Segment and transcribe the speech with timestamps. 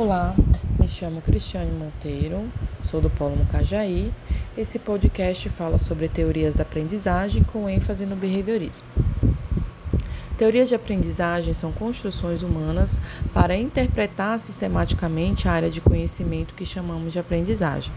[0.00, 0.34] Olá,
[0.78, 2.50] me chamo Cristiane Monteiro,
[2.80, 4.10] sou do Polo Mucajaí.
[4.56, 8.88] Esse podcast fala sobre teorias da aprendizagem com ênfase no behaviorismo.
[10.38, 12.98] Teorias de aprendizagem são construções humanas
[13.34, 17.92] para interpretar sistematicamente a área de conhecimento que chamamos de aprendizagem.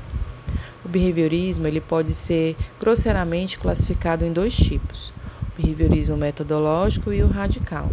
[0.84, 5.14] O behaviorismo ele pode ser grosseiramente classificado em dois tipos:
[5.58, 7.90] o behaviorismo metodológico e o radical.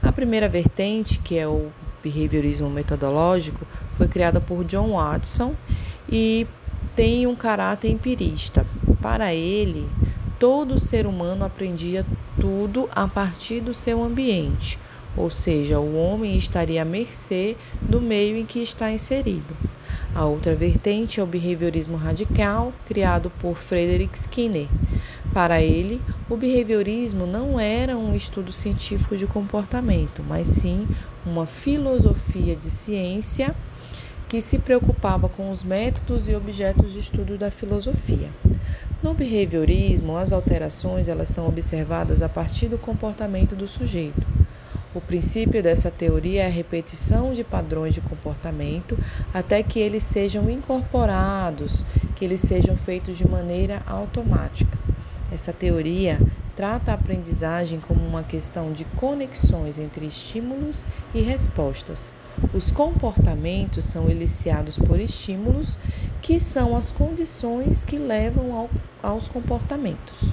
[0.00, 3.66] A primeira vertente, que é o behaviorismo metodológico
[3.96, 5.54] foi criada por John Watson
[6.08, 6.46] e
[6.94, 8.66] tem um caráter empirista.
[9.00, 9.88] Para ele,
[10.38, 12.04] todo ser humano aprendia
[12.40, 14.78] tudo a partir do seu ambiente,
[15.16, 19.56] ou seja, o homem estaria à mercê do meio em que está inserido.
[20.14, 24.68] A outra vertente é o behaviorismo radical, criado por Frederick Skinner.
[25.32, 30.88] Para ele, o behaviorismo não era um estudo científico de comportamento, mas sim
[31.24, 33.54] uma filosofia de ciência
[34.28, 38.28] que se preocupava com os métodos e objetos de estudo da filosofia.
[39.02, 44.26] No behaviorismo, as alterações elas são observadas a partir do comportamento do sujeito.
[44.94, 48.98] O princípio dessa teoria é a repetição de padrões de comportamento
[49.32, 51.86] até que eles sejam incorporados,
[52.16, 54.76] que eles sejam feitos de maneira automática.
[55.30, 56.18] Essa teoria
[56.56, 62.14] trata a aprendizagem como uma questão de conexões entre estímulos e respostas.
[62.54, 65.78] Os comportamentos são eliciados por estímulos,
[66.22, 68.70] que são as condições que levam ao,
[69.02, 70.32] aos comportamentos.